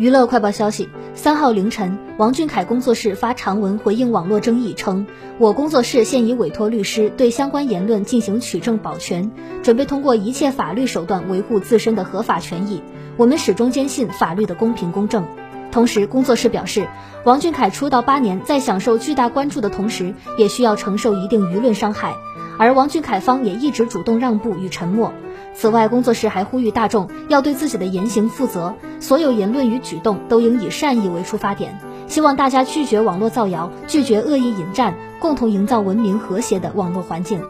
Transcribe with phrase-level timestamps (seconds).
[0.00, 9.30] 娱乐快报消息：三号凌晨，王俊凯工作室发长文回应网络争议，称我工作室现已委托律师对相关言论进行取证保全，
[9.62, 12.80] 准备通过一切法律手段维护自身的合法权益。
[13.18, 15.22] 我们始终坚信法律的公平公正。
[15.70, 16.88] 同时，工作室表示，
[17.26, 22.14] 王俊凯出道八年，在享受巨大关注的同时，也需要承受一定舆论伤害，
[22.60, 25.14] 而王俊凯方也一直主动让步与沉默。
[25.54, 37.40] 此外，工作室还呼吁大众要对自己的言行负责，所有言论与举动都应以善意为出发点，希望大家拒绝网络造谣，拒绝恶意引战，共同营造文明和谐的网络环境。